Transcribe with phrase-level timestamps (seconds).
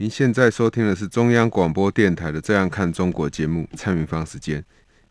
[0.00, 4.64] 您现在收听的是中央广播电台的《这样看中国》节目，蔡明芳时间。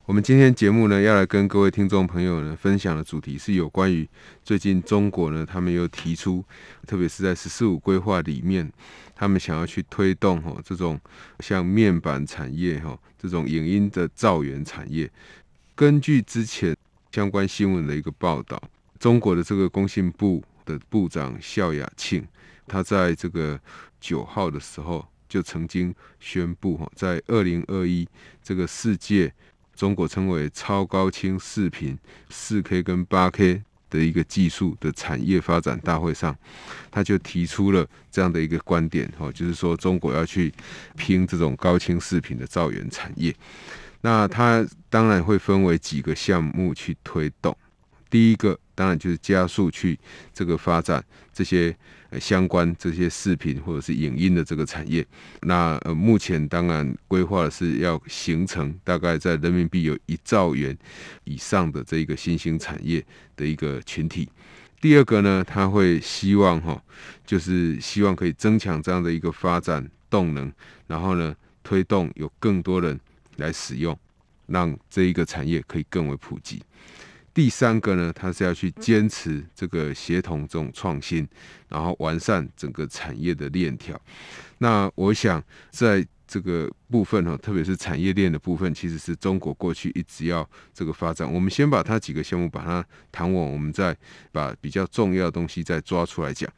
[0.05, 4.07] 我们今天节目呢，要来跟各位听众朋友呢分享的主题是有关于
[4.45, 6.41] 最近中国呢，他们又提出，
[6.85, 8.71] 特别是在“十四五”规划里面，
[9.13, 10.97] 他们想要去推动哈这种
[11.41, 15.11] 像面板产业哈这种影音的造园产业。
[15.75, 16.73] 根据之前
[17.11, 18.63] 相关新闻的一个报道，
[18.97, 22.25] 中国的这个工信部的部长肖亚庆，
[22.67, 23.59] 他在这个
[23.99, 28.07] 九号的时候就曾经宣布哈，在二零二一
[28.43, 29.33] 这个世界。
[29.75, 31.95] 中国称为超高清视频、
[32.31, 33.61] 四 K 跟八 K
[33.91, 36.35] 的一个技术的产业发展大会上，
[36.89, 40.51] 他就提出了这样的一个观点，哈，就是说中国要去
[40.95, 43.31] 拼这种高清视频的造园产业。
[44.01, 47.55] 那它当然会分为几个项目去推动，
[48.09, 49.99] 第一个当然就是加速去
[50.31, 51.75] 这个发展这些。
[52.21, 55.05] 相关这些视频或者是影音的这个产业，
[55.41, 60.75] 那呃目前当然规划的是要形成大概在人民币有一兆元
[61.25, 63.05] 以上的这一个新兴产业
[63.35, 64.29] 的一个群体。
[64.79, 66.81] 第二个呢，他会希望哈，
[67.25, 70.49] 就是希望可以增强这样的一个发展动能，
[70.87, 72.97] 然后呢推动有更多人
[73.35, 73.99] 来使用，
[74.45, 76.63] 让这一个产业可以更为普及。
[77.37, 81.27] 第三个呢，它是要去坚持这个协同这种创新，
[81.69, 83.95] 然后完善整个产业的链条。
[84.57, 91.31] 那我想在这个部分哈，特别是产业链的部分，其实是中国过去一直要这个发展。
[91.31, 93.95] 我们先把它几个项目把它谈完，我们再
[94.31, 96.51] 把比较重要的东西再抓出来讲。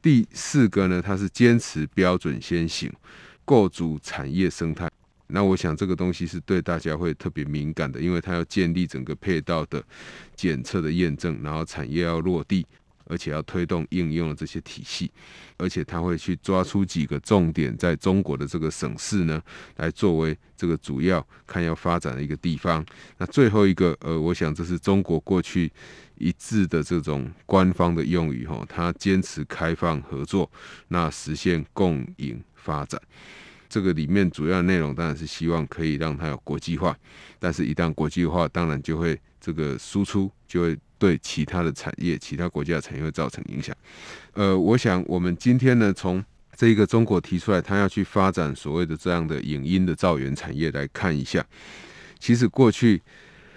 [0.00, 2.92] 第四个呢，它是坚持标准先行，
[3.44, 4.88] 构筑产业生态。
[5.32, 9.82] 那我想这个东西是对大家会特别敏感的，因为它要建立整个配套的
[10.36, 12.66] 检测的验证，然后产业要落地，
[13.06, 15.10] 而且要推动应用的这些体系，
[15.56, 19.42] 而且它会去抓出几个重点，在中国的这个省市呢，
[19.76, 22.84] 来作为这个主要看要发展的一个地方。
[23.18, 25.72] 那最后一个，呃，我想这是中国过去
[26.16, 30.50] 一致的这种官方的用语哈，它坚持开放合作，
[30.88, 33.00] 那实现共赢发展。
[33.72, 36.94] 这个里面主要内容当然是希望可以让它有国际化，
[37.38, 43.74] 但是一旦国际化，当然就会这个输出就会对其他的产业、其他国家的产业会造成影响。
[44.34, 46.22] 呃，我想我们今天呢，从
[46.54, 51.42] 这个中国提出来，他要去发展所谓的这样的影音的造园产业来看一下，
[52.18, 53.00] 其实过去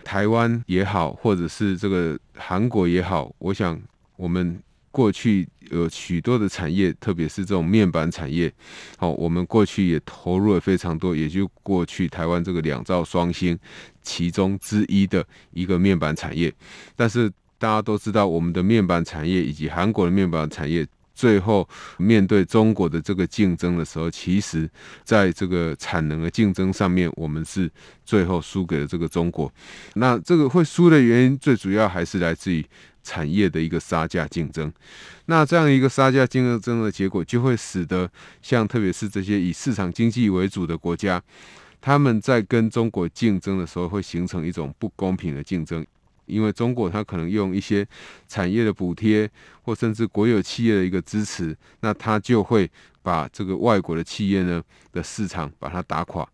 [0.05, 3.77] 台湾也好，或者是这个韩国也好，我想
[4.15, 4.61] 我们。
[4.95, 8.49] 过去有许多的产业，特别是这种面板产业，
[8.95, 13.59] 好，我们过去也投入了非常多，也就过去台湾这个两兆双星
[14.01, 16.49] 其中之一的一个面板产业。
[16.95, 21.67] 但是大家都知道，我们的面板产业以及韩国的面板产业，最后
[21.97, 24.69] 面对中国的这个竞争的时候，其实
[25.03, 27.69] 在这个产能的竞争上面，我们是
[28.05, 29.51] 最后输给了这个中国。
[29.95, 32.65] 那这个会输的原因，最主要还是来自于。
[33.05, 34.73] 产业的一个杀价竞争，
[35.27, 38.09] 那这样一个杀价竞争的结果，就会使得
[38.41, 41.21] 像特别是这些以市场经济为主的国家，
[41.79, 45.85] 他们在跟中国竞争的时候，会形成一种不公平的竞争，
[46.25, 47.87] 因为中国它可能用一些
[48.27, 49.29] 产业的补贴，
[49.61, 52.69] 或甚至国有企业的一个支持，那它就会
[53.03, 54.61] 把这个外国的企业呢
[54.91, 56.27] 的市场把它打垮。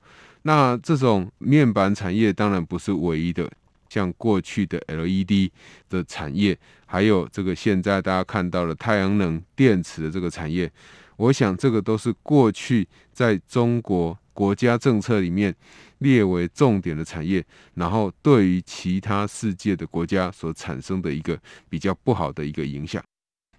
[0.44, 3.52] 那这种面板产业当然不是唯一的。
[3.91, 5.52] 像过去的 LED
[5.90, 10.72] 的产业，还有这个现在大家看到的太阳能电池的这个产业，
[11.17, 15.53] 我想这个都是过去在中国国家政策里面
[15.97, 21.37] 列为重点的产业，然后对于其他世界的国家所产生的一个
[21.67, 23.03] 比较不好的一个影响。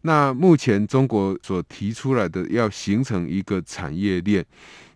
[0.03, 4.45] 那目前中国所提出来的要形成一个产业链，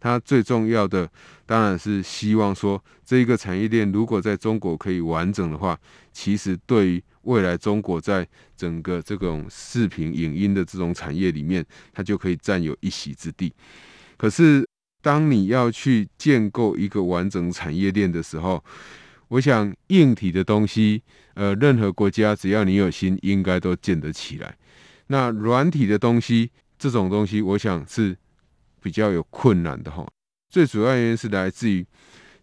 [0.01, 1.09] 它最重要的
[1.47, 5.79] 当然是希望说，这一个产业链如果在中国可以完整的话，
[6.13, 8.27] 其实对于未来中国在
[8.57, 13.53] 整个这种视频影音的这种产业里面，它就可以占有一席之地。
[14.17, 14.69] 可是
[15.01, 18.63] 当你要去建构一个完整产业链的时候，
[19.29, 21.03] 我想硬体的东西，
[21.35, 24.57] 呃，任何国家只要你有心，应该都建得起来。
[25.09, 28.17] 那软体的东西，这种东西，我想是
[28.81, 30.07] 比较有困难的哈。
[30.49, 31.85] 最主要原因是来自于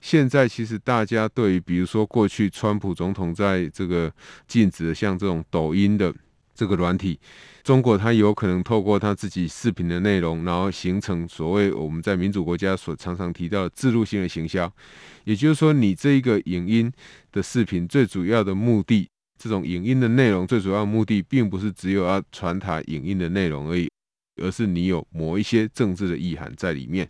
[0.02, 4.14] 现在其实大家对于比如说过去川普总统在这个
[4.48, 6.14] 禁止的像这种抖音的
[6.54, 7.20] 这个软体，
[7.64, 14.72] 中国它有可能透过它自己视频的内容，然后形成所谓我们在民主国家所常常提到的置入性的行销，
[15.24, 16.92] 也就是说，你这一个影音
[17.32, 23.90] 的视频最主要的目的，这种影音的内容最主要的目的，并不是只有要传达影音的内容而已，
[24.42, 27.10] 而是你有某一些政治的意涵在里面。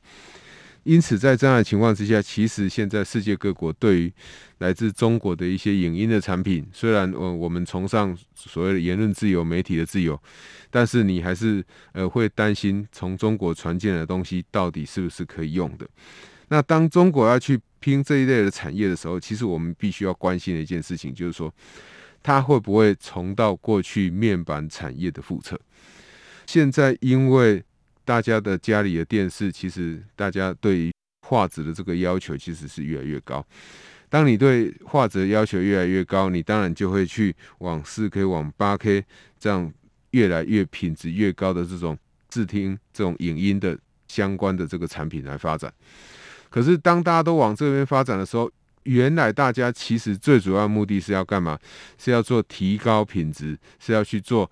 [0.84, 4.14] 因此，在这样的情况之下，其实现在世界各国对于
[4.58, 10.22] 来自中国的一些影音的产品，虽然我我们崇尚所谓的言论自由、媒体的自由，
[10.70, 15.88] 但是你还是呃会担心从中国传进来的东西到底是不是可以用的。
[16.50, 21.50] 那当中国要去拼这一类的产业的时候，其实我们必须要关心的一件事情，就是说
[22.24, 25.60] 它会不会重蹈过去面板产业的覆辙？
[26.48, 27.64] 现在因为
[28.06, 30.92] 大家的家里的电视，其实大家对于
[31.28, 33.46] 画质的这个要求其实是越来越高。
[34.10, 39.04] 当你对画质要求越来越高，你当然就会去往四 K、往八 K
[39.40, 39.72] 这样
[40.12, 41.98] 越来越品质越高的这种
[42.32, 43.78] 视听、这种影音的
[44.08, 45.74] 相关的这个产品来发展。
[46.50, 48.52] 可是当大家都往这边发展的时候，
[48.84, 51.58] 原来大家其实最主要目的是要干嘛？
[51.98, 54.50] 是要做提高品质，是要去做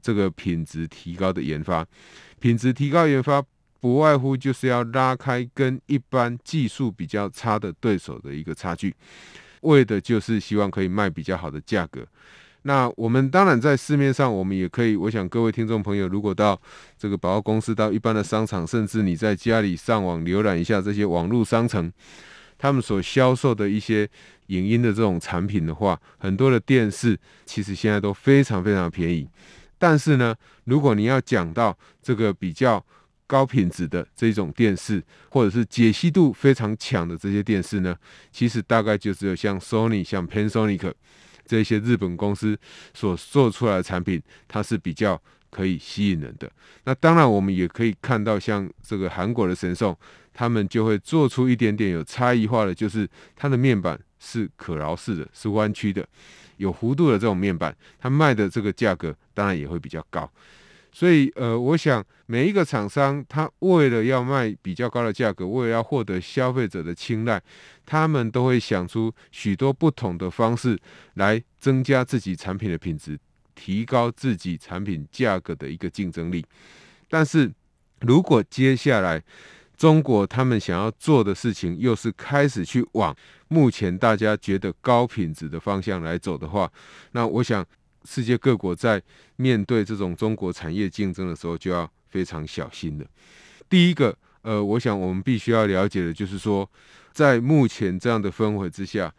[0.00, 1.86] 这个品质提高的研发。
[2.38, 3.42] 品质提高研发
[3.80, 8.94] 不外乎就是要拉开跟一般技术比较差的对手的一个差距，
[9.62, 12.06] 为的就是希望可以卖比较好的价格。
[12.62, 16.60] 那我们当然在市面上，我们也可以，我想各位听众朋友，如果到
[16.98, 21.92] 这个百货公司、到一般的商场，甚至你在家里上网浏览一下这些网络商城，
[22.58, 24.08] 他们所销售的一些
[24.46, 29.28] 影音的这种产品的话，很多的电视其实现在都非常非常便宜。
[29.78, 32.84] 但是呢，如果你要讲到这个比较
[33.26, 37.94] 高品质的这种电视，或者是解析度非常强的这些电视呢，
[38.32, 40.92] 其实大概就只有像 Sony、像 Panasonic
[41.44, 42.58] 这些日本公司
[42.94, 45.20] 所做出来的产品，它是比较
[45.56, 46.50] 可以吸引人的。
[46.84, 49.96] 那当然，我们也可以看到像这个韩国的神送，
[50.34, 56.06] 他们就会做出一点点有差异化的，就是它的面板是可挠式的，是弯曲的。
[56.58, 60.30] 有弧度的这种面板，它卖的这个价格当然也会比较高。
[60.92, 67.42] 所以，呃，我想每一个厂商，他为了要卖比较高的价格，为了要获得消费者的青睐，
[67.84, 70.78] 他们都会想出许多不同的方式
[71.14, 73.18] 来增加自己产品的品质，
[73.56, 76.46] 提高自己产品价格的一个竞争力。
[77.08, 77.52] 但是
[78.02, 79.20] 如果接下来，
[79.76, 83.14] 中国他们想要做的事情，又是开始去往
[83.48, 86.70] 目前大家觉得高品质的方向来走的话，
[87.12, 87.66] 那我想
[88.04, 89.02] 世界各国在
[89.36, 93.04] 面对这种中国产业竞争的时候，就要非常小心了。
[93.68, 96.68] 第一个，呃，我想我们必须要了解的就是说，
[97.12, 99.12] 在目前这样的氛围之下，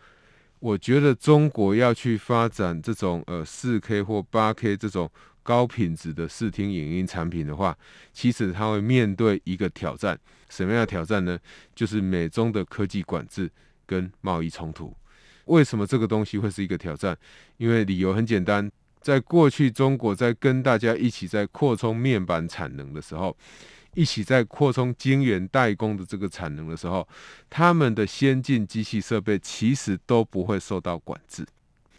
[0.59, 5.09] 我觉得中国要去发展这种呃四 K 或八 K 这种。
[5.48, 7.74] 高品质的视听影音产品的话，
[8.12, 10.19] 其实它会面对一个挑战，
[10.50, 11.39] 什么样的挑战呢？
[11.74, 13.50] 就是美中的科技管制
[13.86, 14.94] 跟贸易冲突。
[15.45, 17.18] 为什么这个东西会是一个挑战？
[17.56, 18.69] 因为理由很简单，
[19.00, 23.33] 在过去中国在跟大家一起在扩充面板产能的时候，
[23.98, 27.08] 一起在扩充晶圆代工的这个产能的时候，
[27.50, 31.44] 他们的先进机器设备其实都不会受到管制。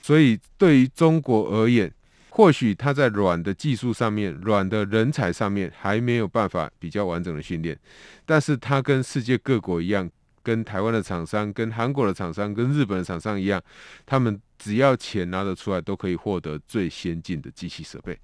[0.00, 1.92] 所以对于中国而言，
[2.30, 7.76] 或许他在软的技术上面、软的人才上面还没有办法比较完整的训练，
[8.24, 10.08] 但是他跟世界各国一样，
[10.44, 13.60] 跟台湾的厂商、跟韩国的厂商、跟日本的厂商一样，
[14.06, 18.16] 他们只要钱拿得出来，都可以获得最先进的机器设备。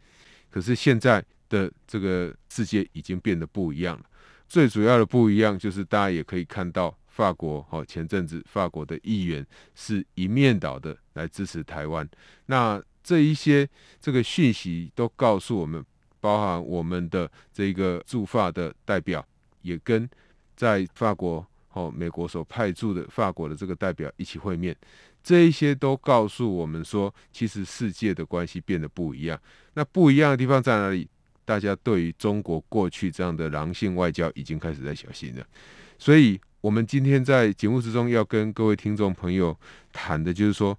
[0.48, 4.04] 可是现在的这个世界已经变得不一样了，
[4.48, 12.08] 最主要的不一样就是大家也可以看到，法国哦，前阵子法国的议员是一面倒的来支持台湾，
[12.46, 12.82] 那。
[13.06, 13.68] 这一些
[14.00, 15.84] 这个讯息都告诉我们，
[16.22, 19.22] 包含我们的这个驻法的代表，
[19.60, 20.08] 也跟
[20.56, 24.74] 在法国、哦美国所派驻的法国的这个代表一起会面。
[25.22, 29.38] 这一些都告诉我们说，其实世界的关系变得不一样。
[29.74, 31.06] 那不一样的地方在哪里？
[31.44, 35.44] 大家对于中国过去这样的狼性外交已经开始在小心了。
[35.98, 39.56] 所以，我们今天在节目之中要跟各位听众朋友
[39.92, 40.78] 谈的就是说。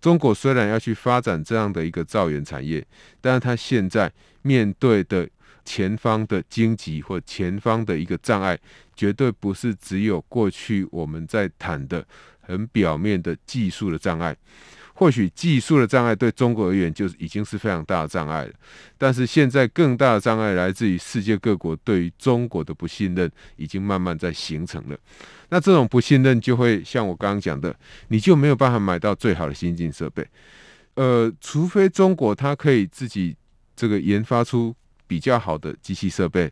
[0.00, 2.86] 中国虽然要去发展这样的一个造园产业，
[3.22, 5.26] 但是它现在面对的
[5.64, 8.58] 前方的荆棘或前方的一个障碍，
[8.94, 12.06] 绝对不是只有过去我们在谈的
[12.42, 14.36] 很表面的技术的障碍。
[14.94, 18.52] 或许技术的障碍对中国而言就已经是非常大的障碍了，
[18.96, 24.96] 但是现在更大的障碍来自于世界各国对于中国的不信任，已经慢慢在形成了。
[25.48, 27.74] 那这种不信任就会像我刚刚讲的，
[28.08, 30.26] 你就没有办法买到最好的先进设备。
[30.94, 33.36] 呃，除非中国它可以自己
[33.74, 34.74] 这个研发出
[35.08, 36.48] 比较好的机器设备，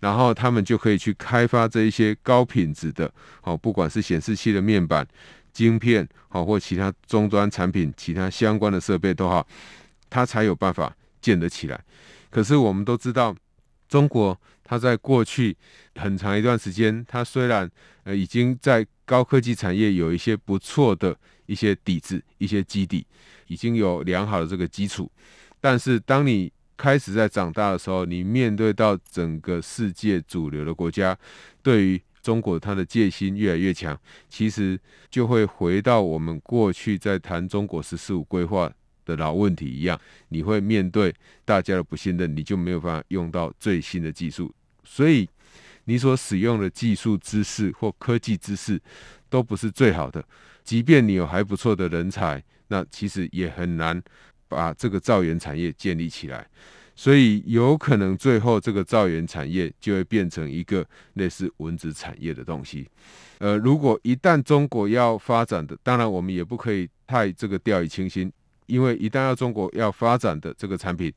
[0.00, 3.08] 然后他们就可以去开发这一些高品质的，
[3.40, 5.06] 好，不管是显示器的面板。
[5.56, 9.46] 晶片好，或其他终端产品，其他相关的设备都好，
[10.10, 11.80] 它才有办法建得起来。
[12.28, 13.34] 可是我们都知道，
[13.88, 15.56] 中国它在过去
[15.94, 17.70] 很长一段时间，它虽然
[18.04, 23.06] 呃已经在高科技产业有一些不错的一些底子、一些基底，
[23.46, 25.10] 已经有良好的这个基础，
[25.60, 31.16] 但是当你开始在长大的时候，你面对到整个世界主流的国家，
[31.62, 33.96] 对于中国它的戒心越来越强，
[34.28, 34.76] 其实
[35.08, 38.68] 就会回到我们过去在谈中国“十四五”规划
[39.04, 39.96] 的老问题一样，
[40.30, 41.14] 你会面对
[41.44, 44.52] 大家的不信任，你就没有办法用到最新的技术，
[44.82, 45.28] 所以
[45.84, 48.82] 你所使用的技术知识或科技知识
[49.30, 50.26] 都不是最好的。
[50.64, 54.02] 即便你有还不错的人才，那其实也很难
[54.48, 56.44] 把这个造园产业建立起来。
[56.96, 60.84] 所以有可能最后这个造园产业就会变成一个
[61.14, 62.88] 类似蚊子产业的东西。
[63.38, 68.32] 呃，如果一旦中国要发展的，当然我们也不可以太这个掉以轻心，
[68.64, 71.12] 因为一旦要中国要发展的这个产品，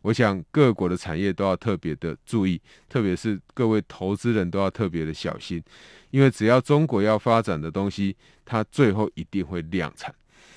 [0.00, 2.58] 我想各国的产业都要特别的注意，
[2.88, 5.62] 特别是各位投资人都要特别的小心，
[6.10, 8.16] 因为只要中国要发展的东西，
[8.46, 10.14] 它最后一定会量产。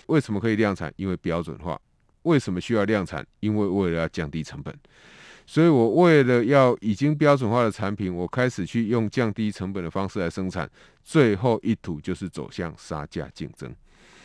[0.08, 0.94] 为什么可以量产？
[0.96, 1.78] 因为标准化。
[2.24, 3.26] 为什么需要量产？
[3.40, 4.74] 因为为了要降低成本，
[5.46, 10.70] 所以我为了要已经标准化的产品，我开始去用降低成本的方式来生产，
[11.04, 13.74] 最后一图就是走向杀价竞争。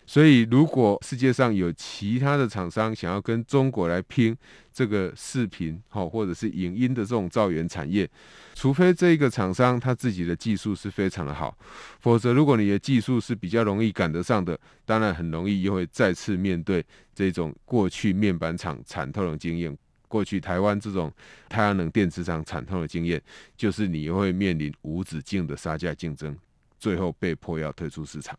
[0.09, 4.37] 所以，如果世界上有其他的厂商想要跟中国来拼
[4.73, 8.09] 这个视频，好或者是影音的这种造园产业，
[8.55, 11.59] 除非这个厂商他自己的技术是非常的好，
[11.99, 21.13] 否则如果你的技术是比较容易赶得上的，当然很容易又会再次面对这种过去面板厂惨痛的经验，过去台湾这种
[21.49, 23.21] 太阳能电池厂惨痛的经验，
[23.57, 26.37] 就是你会面临无止境的杀价竞争，
[26.79, 28.39] 最后被迫要退出市场。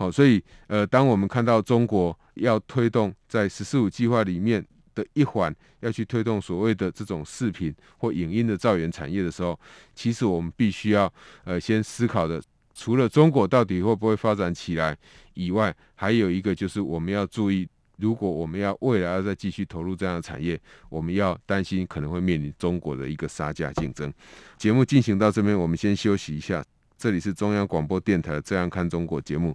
[0.00, 9.60] 好，所以呃，当我们看到中国要推动在“十四五”计划里面的一环，要去推动所谓的这种视频或影音的造园产业的时候，
[9.94, 11.12] 其实我们必须要
[11.44, 12.42] 呃先思考的，
[12.72, 14.96] 除了中国到底会不会发展起来
[15.34, 24.10] 以外，还有一个就是我们要注意，如果我们要未来要再继续投入这样的产业，我们要担心可能会面临中国的一个杀价竞争。
[24.56, 26.64] 节目进行到这边，我们先休息一下。
[26.96, 29.54] 这里是中央广播电台《这样看中国》节目。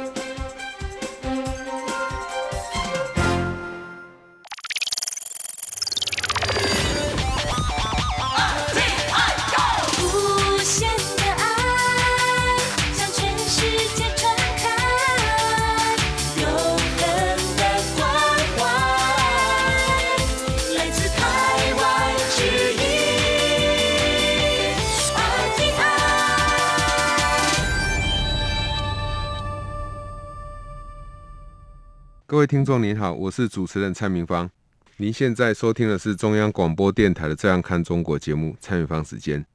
[32.31, 34.49] 各位听众您好，我是主持人蔡明芳。
[34.95, 39.45] 您现在收听的是中央广播电台的《这样看中国》节目，蔡明芳时间。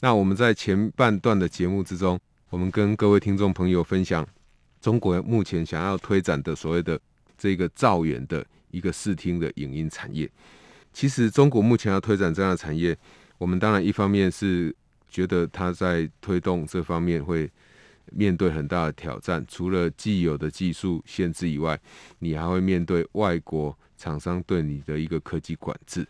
[0.00, 2.20] 那我们在前半段的节目之中，
[2.50, 4.28] 我们跟各位听众朋友分享
[4.78, 7.00] 中国目前想要推展的所谓的
[7.38, 10.30] 这个造园的一个视听的影音产业。
[10.92, 12.94] 其实中国目前要推展这样的产业，
[13.38, 14.76] 我们当然一方面是
[15.08, 17.50] 觉得它在推动这方面会。
[18.12, 21.78] 面对很大的挑战，除了既有的技术限制以外，
[22.18, 26.06] 你还会面对外国厂商对你的一个科技管制。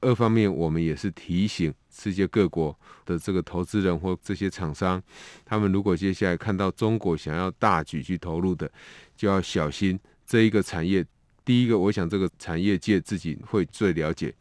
[0.00, 5.02] 二方面，我们也是提醒世界各国的这个投资人或这些厂商，
[5.44, 8.70] 他们如果接下来看到中国想要大举去投入的，
[9.16, 11.04] 就要小心这一个产业。
[11.44, 14.34] 第一个，我想这个产业界自己会最了解，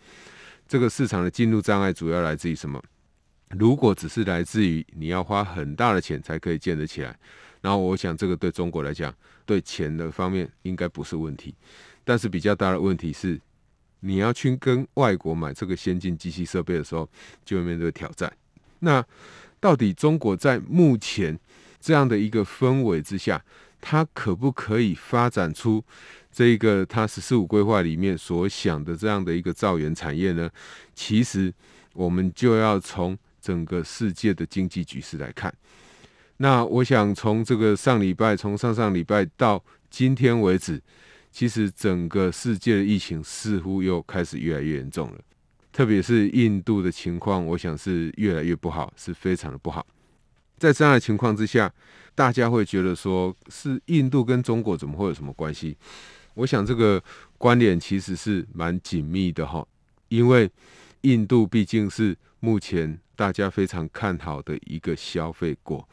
[0.67, 2.81] 这个市场的进入障碍主要来自于什么？
[3.57, 7.17] 如果只是来自于你要花很大的钱才可以建得起来，
[7.61, 9.13] 然后我想这个对中国来讲，
[9.45, 11.53] 对钱的方面应该不是问题，
[12.03, 13.39] 但是比较大的问题是。
[14.01, 17.09] 你要去跟外国买这个先进机器设备的时候，
[17.43, 18.31] 就会面对挑战。
[18.79, 19.03] 那
[19.59, 21.39] 到底中国在目前
[21.79, 23.43] 这样的一个氛围之下，
[23.81, 25.83] 它可不可以发展出
[26.31, 30.51] 这个它“十四五”规划里面所想的这样的一个造园产业呢？
[30.93, 31.51] 其实
[31.93, 35.53] 我们就要从整个世界的经济局势来看。
[36.37, 40.81] 那我想从这个上礼拜，从上上礼拜到今天为止。
[41.31, 45.19] 其实整个世界的疫情似乎又开始越来越严重了，
[45.73, 49.85] 特别是印度的情况，我想是越来越不好，是非常的不好。
[50.57, 51.69] 在这样的情况之下，
[52.15, 55.75] 大家会觉得说，是印度跟中国怎么会有什么关系？
[56.35, 57.03] 我想这个
[57.37, 59.67] 关联其实是蛮紧密的哈，
[60.07, 60.49] 因为
[61.01, 65.89] 印度毕竟是目前大家非常看好的一个消费国。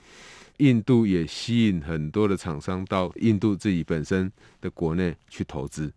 [0.58, 4.30] 印度也吸引很多的厂商到印度自己本身
[4.60, 5.90] 的国内去投资。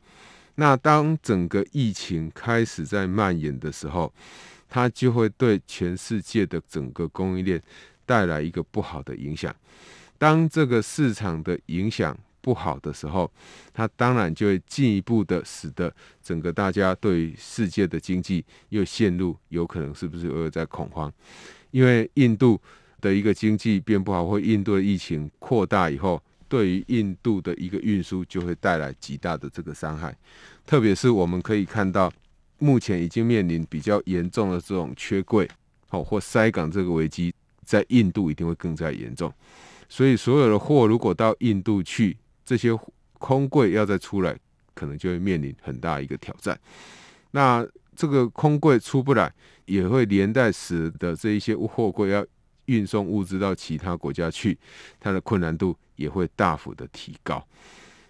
[0.55, 4.13] 那当整个疫情开始在蔓延的时候，
[4.69, 7.61] 它就会对全世界的整个供应链
[8.05, 9.53] 带来一个不好的影响。
[10.17, 13.31] 当这个市场的影响不好的时候，
[13.73, 21.11] 它当然就会进一步的使得整个大家对世界的经济又陷入有可能是不是又在恐慌？
[21.71, 22.61] 因为印度。
[23.01, 30.17] 的一个经济变不好，或印度的疫情扩大以后，对于印度的一个运输就会带来极大的这个伤害。
[30.65, 32.11] 特别是我们可以看到，
[32.57, 35.47] 目前已经面临比较严重的这种缺柜，
[35.87, 37.31] 好或塞港这个危机，
[37.63, 39.31] 在印度一定会更加严重。
[39.87, 42.69] 所以所有的货如果到印度去，这些
[43.13, 44.37] 空柜要再出来，
[44.73, 46.57] 可能就会面临很大一个挑战。
[47.31, 49.33] 那这个空柜出不来，
[49.65, 52.25] 也会连带使得这一些货柜要。
[52.67, 54.57] 运送物资到其他国家去，
[54.99, 57.47] 它的困难度也会大幅的提高。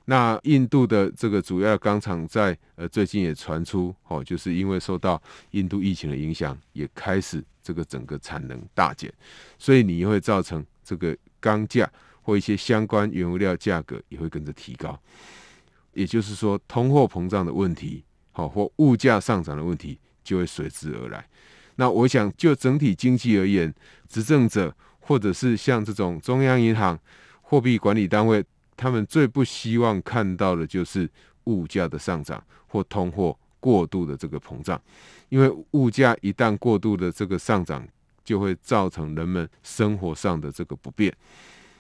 [0.05, 5.21] 那印度的这个主要钢厂在呃最近也传出哦，就是因为受到
[5.51, 9.13] 印度疫情的影响，也开始这个整个产能大减，
[9.59, 11.91] 所以你会造成这个钢价
[12.25, 14.99] 或一些相关原物料价格也会跟着提高。
[15.93, 21.25] 也就是说，通货膨胀的问题，好或物价上涨的问题就会随之而来。
[21.75, 23.71] 那我想，就整体经济而言，
[24.09, 26.99] 执政者或者是像这种中央银行、
[27.43, 28.43] 货币管理单位，
[28.75, 31.07] 他们最不希望看到的就是
[31.43, 34.81] 物价的上涨或通货过度的这个膨胀，
[35.29, 37.87] 因为物价一旦过度的这个上涨，
[38.23, 41.15] 就会造成人们生活上的这个不便。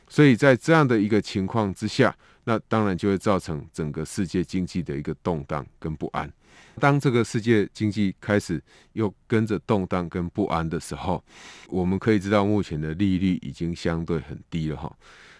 [0.07, 6.31] 所以在这样的一个情况之下，那当然就会造成整个世界经济的一个动荡跟不安。
[6.79, 8.61] 当这个世界经济开始
[8.93, 11.23] 又跟着动荡跟不安的时候，
[11.67, 14.93] 我们可以知道目前的利率已经相对很低了哈。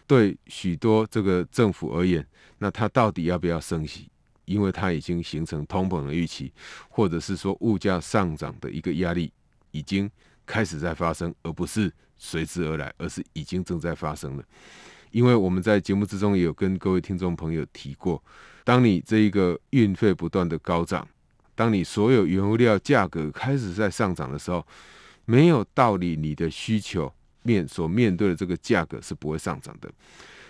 [0.07, 2.25] 对许多这个政府而言，
[2.57, 4.09] 那它到底要不要升息？
[4.45, 6.53] 因为它已经形成通膨的预期，
[6.87, 9.31] 或者是说物价上涨的一个压力
[9.71, 10.09] 已经
[10.45, 14.43] 开始在发生，而不是随之而来，而是已经正在发生了。
[15.11, 18.21] 因为我们在节目之中也有跟各位听众朋友提过，
[18.63, 21.07] 当你这一个运费不断的高涨。
[21.57, 24.67] 当你所有原物料价格开始在上涨的时候，
[25.23, 27.09] 没有道理，你的需求
[27.43, 29.89] 面所面对的这个价格是不会上涨的。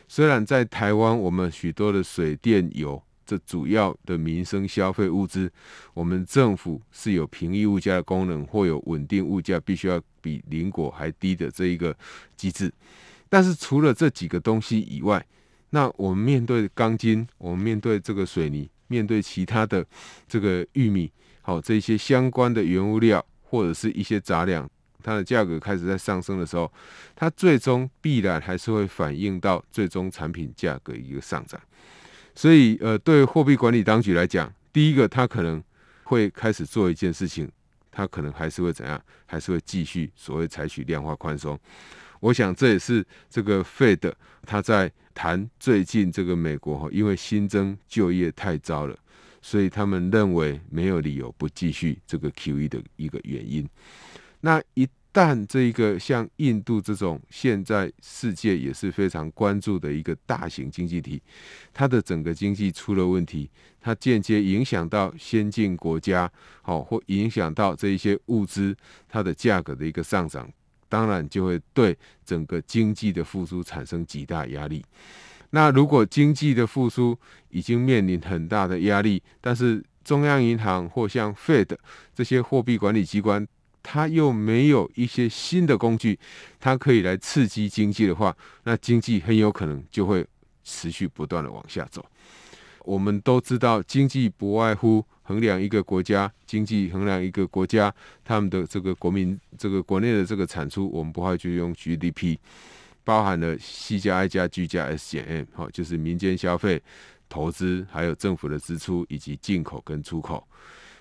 [0.08, 5.52] 虽然在台湾，我们许多的水电油这主要的民生消费物资，
[5.94, 11.96] 我们政府是有平抑物价的功能，或有稳定物价必须要比邻国还低的这一个
[12.38, 12.72] 机制。
[13.28, 15.26] 但是除了这几个东西以外，
[15.72, 18.70] 那我们面对钢筋，我们面对这个水泥。
[18.88, 19.84] 面对其他的
[20.28, 21.12] 这个玉米，
[21.42, 24.70] 好，这些相关的原物料或者是一些杂粮，
[25.02, 26.72] 它的价格开始在上升的时候，
[27.16, 31.60] 它最终必然还是会反映到最终产品价格一个上涨。
[32.36, 35.64] 所以，呃，对货币管理当局来讲，第一个，他可能
[36.04, 37.50] 会开始做一件事情，
[37.92, 41.58] 他可能还是会怎样，还是会继续所谓采取量化宽松。
[42.20, 44.14] 我想这也是这个 Fed
[44.46, 44.92] 他在。
[45.18, 49.00] 谈最近这个美国哈，因为新增就业太糟了，
[49.42, 53.66] 所以他们认为没有理由不继续这个 QE 的一个原因。
[54.42, 54.86] 那一
[55.18, 61.22] 但这一个像印度这种现在世界也是非常关注的一个大型经济体，
[61.74, 63.50] 它的整个经济出了问题，
[63.80, 66.30] 它间接影响到先进国家，
[66.62, 68.76] 好，或影响到这一些物资
[69.08, 70.52] 它的价格的一个上涨，
[70.90, 74.84] 当然就会对整个经济的复苏产生极大压力。
[75.52, 77.18] 那如果经济的复苏
[77.52, 81.74] 已经面临很大的压力，但是中央银行或像 Fed
[82.14, 83.48] 这些货币管理机关，
[83.88, 86.18] 它又没有一些新的工具，
[86.60, 90.26] 它可以来刺激经济的话，那经济很有可能就会
[90.64, 92.04] 持续不断的往下走。
[92.84, 97.94] 我们都知道，经济不外乎衡量一个国家经济，衡量一个国家
[98.24, 102.38] 他们的这个国民这个国内的这个产出，我们不会就用 GDP，
[103.04, 106.82] 包含了 C 加 I 加 G 加 S 减 M，好，就是民间消费、
[107.30, 110.48] 投资，还有政府的支出以及进口跟出口。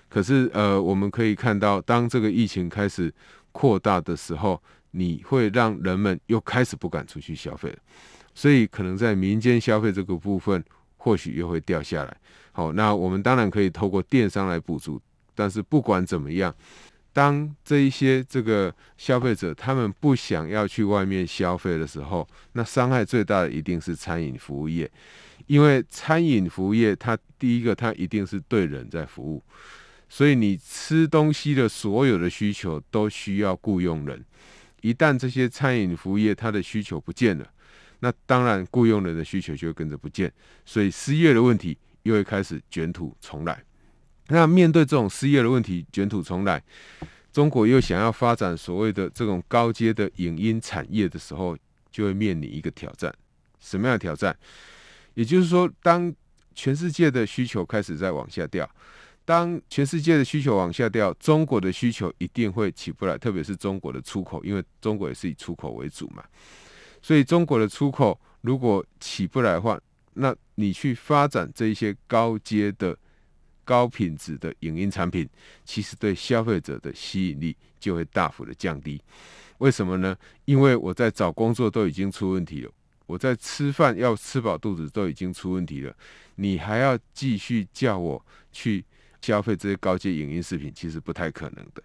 [0.07, 3.13] 可是，呃，我们可以看到，当这个疫情开始
[3.51, 7.77] 扩大的时候，你会让人们又开始不敢出去消费了，
[8.33, 10.63] 所以可能在民间消费这个部分，
[10.95, 12.17] 或许又会掉下来。
[12.53, 15.01] 好，那我们当然可以透过电商来补助，
[15.33, 16.55] 但是不管怎么样，
[17.11, 24.89] 当这一些这个消费者他们不想要去外面消费的时候，那伤害最大的一定是餐饮服务业，
[25.47, 29.43] 因为餐饮服务业它第一个它一定是对人在服务。
[30.15, 34.23] 所以你吃东西的所有的需求都需要雇佣人，
[34.79, 37.45] 一旦这些餐饮服务业它的需求不见了，
[37.99, 40.31] 那当然雇佣人的需求就会跟着不见，
[40.63, 43.61] 所以失业的问题又会开始卷土重来。
[44.29, 46.63] 那面对这种失业的问题卷土重来，
[47.33, 51.57] 中国又想要发展所谓的这种高阶的影音产业的时候，
[51.91, 53.13] 就会面临一个挑战。
[53.59, 54.33] 什么样的挑战？
[55.15, 56.15] 也就是说，当
[56.53, 58.65] 全世界的需求开始在往下掉。
[59.25, 66.23] 当全世界的需求往下掉，中国的需求一定会起不来，特别是中国的出口，因为中国也是以出口为主嘛。
[67.01, 69.81] 所以中国的出口如果起不来的话，
[70.13, 72.95] 那你去发展这一些高阶的、
[73.63, 75.27] 高品质的影音产品，
[75.63, 79.01] 其实对消费者的吸引力就会大幅的降低。
[79.57, 80.15] 为什么呢？
[80.45, 82.71] 因为我在找工作都已经出问题了，
[83.07, 85.95] 我在吃饭要吃饱肚子都已经出问题了，
[86.35, 88.85] 你还要继续叫我去？
[89.25, 91.81] 消费这些高阶影音视频其实不太可能的，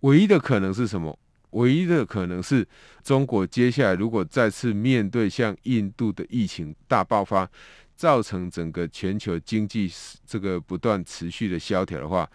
[0.00, 1.18] 唯一的可能是什么？
[1.52, 2.66] 唯一的可能是
[3.02, 7.48] 中国接下来如果再次面对像印度的疫情大爆发，
[7.96, 9.90] 造成整个全球经济
[10.26, 12.28] 这个不断持续的萧条的话，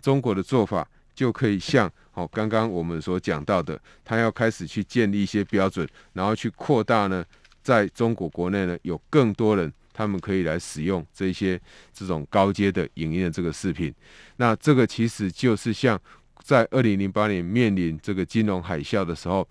[0.00, 7.22] 中国的做法就可以像哦刚刚我们所讲到的，他要开始去建立一些标准，然后去扩大呢，
[7.62, 9.70] 在中国国内呢有更多人。
[9.92, 11.60] 他们可以来使用这些
[11.92, 13.94] 这种高阶的影音的这个视频，
[14.36, 16.00] 那这个其实就是像
[16.42, 19.46] 在二零零八年面临这个金融海啸的时候，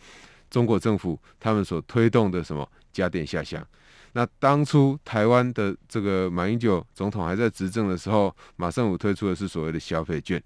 [0.49, 3.65] 中国政府他们所推动的什么家电下乡。
[4.13, 10.41] 那当初台湾的这个马英九总统还在执政的时候，马政府推出的是所谓的消费券，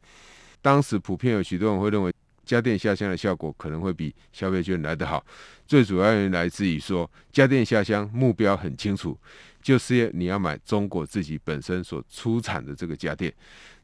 [0.62, 2.13] 当时普遍有许多人会认为
[2.45, 5.25] 家电下乡的效果可能会比消费券来得好，
[5.65, 9.17] 最主要原因来自于说家电下乡目标很清楚。
[9.65, 13.34] 就是你要买中国自己本身所出产的这个家电，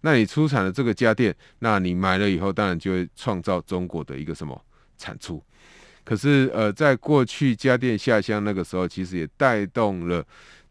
[0.01, 4.63] 那你出产的这个家电，那你买了以后，当然就会创造中国的一个什么
[4.95, 5.43] 产出。
[6.03, 10.23] 可是呃，在过去家电下乡那个时候，其实也带动了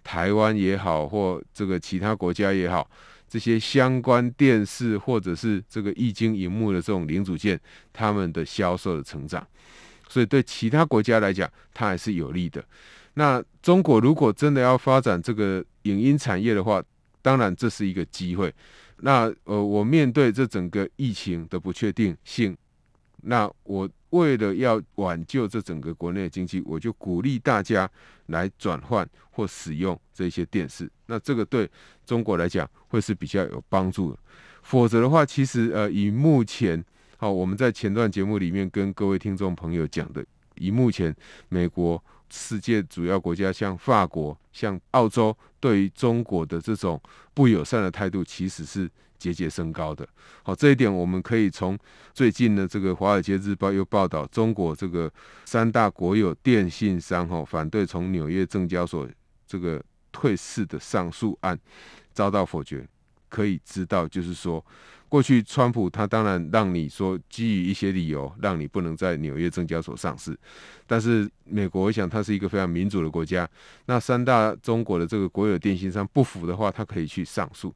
[0.04, 2.88] 台湾也好，或这个其他国家也好，
[3.28, 7.60] 这些相关电视或者是这个液晶萤幕的这种零组件，
[7.92, 9.44] 他们的销售的成长，
[10.08, 12.64] 所以对其他国家来讲，它还是有利的。
[13.14, 16.82] 那中国如果真的要发展这个影音产业的话，
[17.20, 18.54] 当然这是一个机会。
[18.98, 22.56] 那呃，我面对这整个疫情的不确定性，
[23.22, 27.90] 那我为了要挽救这整个国内的经济，我就鼓励大家
[28.26, 30.90] 来转换或使用这些电视。
[31.06, 31.68] 那这个对
[32.06, 34.18] 中国来讲会是比较有帮助的。
[34.62, 36.82] 否则的话，其实呃，以目前
[37.16, 40.24] 好，我们在前段节目里面跟各位听众朋友讲的，
[40.56, 41.14] 以目前
[41.48, 42.02] 美国。
[42.30, 47.00] 世界主要国家像法国、像澳洲，对于中国的这种
[47.34, 50.08] 不友善的态度，其实是节节升高的。
[50.42, 51.78] 好，这一点我们可以从
[52.14, 55.12] 最近的这个《华尔街日报》又报道，中国这个
[55.44, 59.08] 三大国有电信商哈反对从纽约证交所
[59.46, 61.58] 这个退市的上诉案
[62.12, 62.88] 遭到否决，
[63.30, 64.62] 可以知道就是说。
[65.08, 70.38] 过去，川普他当然让你说基于一些理由，让你不能在纽约证交所上市。
[70.86, 73.48] 但是美国，我想它是一个非常民主的国家。
[73.86, 77.74] 那三大中国的这个国有电信商不服的话，他可以去上诉。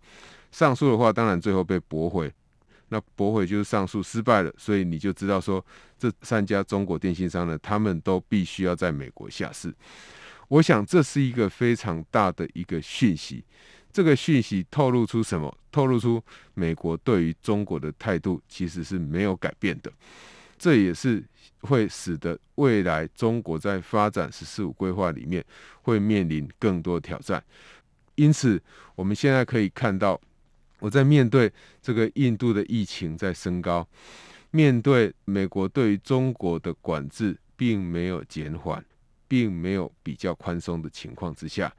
[0.52, 2.32] 上诉的话，当然最后被驳回。
[2.90, 5.64] 那驳回就是上诉失败了，所以你就知道说，
[5.98, 9.74] 这三家中国电信商呢，他们都必须要在美国下市。
[10.46, 13.42] 我想这是一个非常大的一个讯息。
[13.94, 15.56] 这个讯息透露出什么？
[15.70, 16.20] 透露出
[16.54, 19.92] 美国对于中国的态度其实是没有改变的。
[20.58, 21.22] 这也是
[21.60, 25.44] 会使得未来中国在发展“十四五”规划里面
[25.82, 27.40] 会面临更多挑战。
[28.16, 28.60] 因此，
[28.96, 30.20] 我们现在可以看到，
[30.80, 33.86] 我在面对这个印度的疫情在升高，
[34.50, 38.84] 面对美国对于中国的管制并没有减缓，
[39.26, 41.72] 并没有比较宽松的情况之下。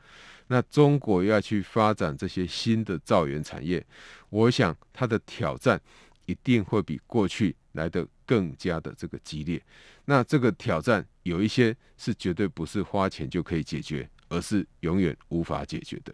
[0.48, 3.84] 那中国要去发展这些新的造园产业，
[4.30, 5.80] 我想它的挑战
[6.26, 9.62] 一定会比过去来得更加的这个激烈。
[10.06, 16.14] 那这个挑战有一些是绝对不是花钱就可以解决，而是永远无法解决的。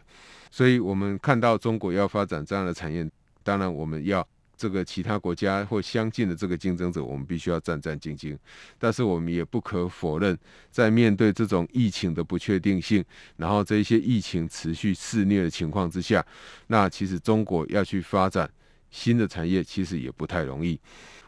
[0.50, 3.10] 所以，我们看到中国要发展这样的产业，
[3.44, 4.26] 当然我们要。
[4.62, 8.38] 这个其他国家或相近的这个竞争者，我们必须要战战兢兢。
[8.78, 10.38] 但是我们也不可否认，
[10.70, 13.04] 在面对这种疫情的不确定性，
[13.38, 16.24] 然后这些疫情持续肆虐的情况之下，
[16.68, 18.48] 那其实中国要去发展
[18.92, 20.80] 新的产业，其实也不太容易。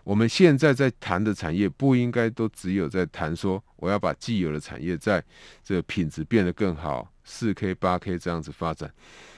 [0.03, 5.23] 我们现在在谈的产业，不应该都只有在谈说我要把既有的产业在
[5.63, 8.93] 这个品质变得更好，四 K、八 K 这样子发展。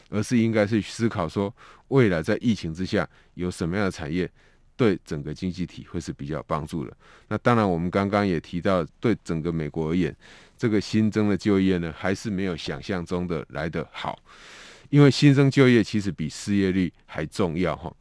[0.10, 1.54] 而是应该是思考说，
[1.90, 4.30] 未来在疫情之下有什么样的产业
[4.76, 6.96] 对整个经济体会是比较帮助的。
[7.28, 10.16] 那当然，我们刚刚也提到，对整个美国而言，
[10.58, 14.20] 这个新增的就业呢，还是没有想象中的来得好。
[14.90, 17.92] 因为新增就业其实比失业率还重要哈。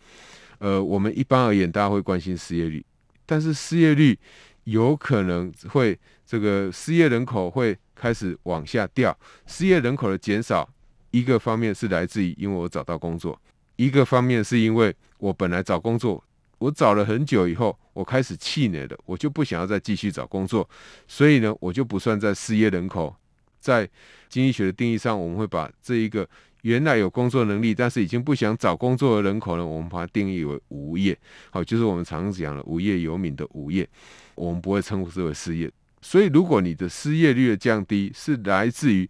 [0.58, 2.84] 呃，我们一般而言，大家会关心失业率，
[3.24, 4.18] 但是失业率
[4.64, 10.68] 有可能会这个失业人口会开始往下掉，失业人口的减少。
[11.14, 13.40] 一个方面是来自于因为我找到工作，
[13.76, 16.20] 一个方面是因为我本来找工作，
[16.58, 20.68] 我找了很久以后，我开始气馁了，我就不想要再继续找工作，
[21.06, 23.14] 所以呢，我就不算在失业人口。
[23.60, 23.88] 在
[24.28, 26.28] 经济学的定义上，我们会把这一个
[26.62, 31.16] 原来有工作能力，但是已经不想找工作的人口呢，我们把它定义为无业，
[31.50, 33.88] 好，就是我们常讲的无业游民的无业，
[34.34, 35.70] 我们不会称呼之为失业。
[36.02, 39.08] 所以，如果你的失业率的降低是来自于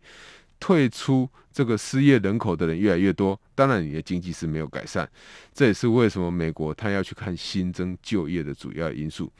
[0.61, 5.09] 退出这个失业人口的人越来越多，当然你的经济是没有改善，
[5.55, 9.33] 这也是为什么美国他要去看新增就业的主要因素。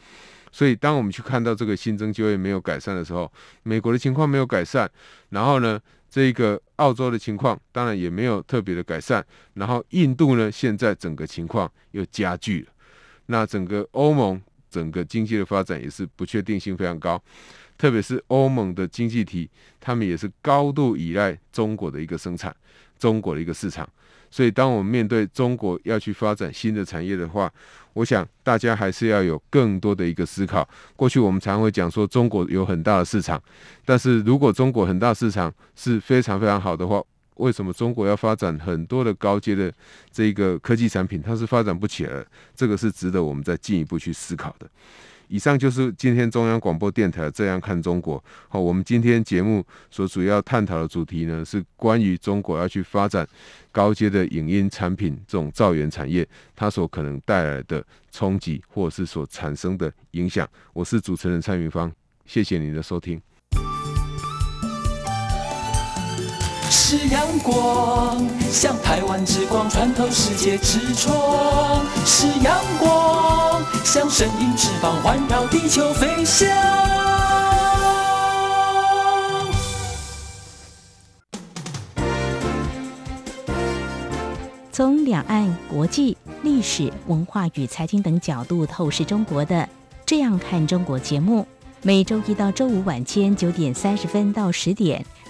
[0.53, 3.31] 所以，当我们去看到这个新增就业没有改善的时候，
[3.65, 4.89] 美国的情况没有改善，
[5.31, 12.73] 然后呢，这个澳洲的情况当然也没有特别的改善，然后印度呢，现在整个情况又加剧了，
[13.27, 17.21] 那整个欧盟整个经济的发展也是不确定性非常高。
[17.77, 19.49] 特别是欧盟的经济体，
[19.81, 22.55] 他们也是高度依赖中国的一个生产，
[22.99, 23.89] 中国的一个市场。
[24.31, 27.49] 所以，当我们面对中国要去发展新的产业的话，
[27.93, 30.69] 我想大家还是要有更多的一个思考。
[30.97, 33.41] 过去我们常会讲说中国有很大的市场，
[33.85, 37.01] 但是如果中国很大市场是非常非常好的话，
[37.37, 39.73] 为什么中国要发展很多的高阶的
[40.11, 42.25] 这个科技产品，它是发展不起来？
[42.57, 44.69] 这个是值得我们再进一步去思考的。
[45.35, 48.23] 以上就是今天中央广播电台这样看中国。
[48.49, 53.27] 好，我们今天节目所主要探讨的主题呢，是关于中国要去发展
[53.73, 60.49] 高阶的影音产品这种造园产业，它所可能带来的冲击，或是所产生的影响。
[60.73, 61.91] 我是主持人蔡明芳，
[62.25, 63.21] 谢谢您的收听。
[66.97, 76.49] 是阳光，像台湾之光穿透世界之窗；是阳光，像神鹰翅膀环绕地球飞翔。
[84.71, 89.57] 从两岸、国际、历史文化与财经等角度透视中国的
[90.07, 91.45] 《这样看中国》节目，
[91.83, 95.05] 每周一到周五晚间九点三十分到十点。